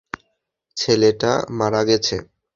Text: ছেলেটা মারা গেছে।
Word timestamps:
ছেলেটা 0.77 1.31
মারা 1.57 1.81
গেছে। 1.89 2.15